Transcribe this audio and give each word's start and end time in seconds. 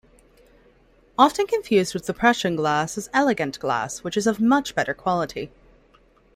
Often 1.15 1.45
confused 1.45 1.93
with 1.93 2.07
Depression 2.07 2.55
Glass 2.55 2.97
is 2.97 3.07
Elegant 3.13 3.59
glass, 3.59 3.99
which 4.03 4.17
is 4.17 4.25
of 4.25 4.39
much 4.39 4.73
better 4.73 4.95
quality. 4.95 5.51